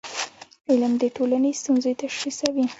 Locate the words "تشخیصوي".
2.03-2.65